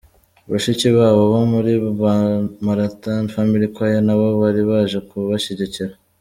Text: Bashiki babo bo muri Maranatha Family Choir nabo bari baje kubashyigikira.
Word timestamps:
Bashiki 0.51 0.87
babo 0.97 1.23
bo 1.33 1.41
muri 1.53 1.71
Maranatha 2.65 3.11
Family 3.33 3.67
Choir 3.75 3.99
nabo 4.07 4.27
bari 4.41 4.61
baje 4.69 4.97
kubashyigikira. 5.09 5.93